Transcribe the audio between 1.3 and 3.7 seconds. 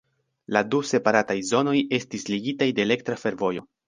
zonoj estis ligitaj de elektra fervojo.